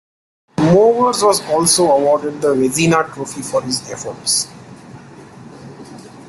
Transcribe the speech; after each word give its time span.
Mowers 0.57 1.21
was 1.21 1.41
also 1.47 1.91
awarded 1.91 2.41
the 2.41 2.55
Vezina 2.55 3.05
Trophy 3.13 3.43
for 3.43 3.61
his 3.61 3.87
efforts. 3.91 4.47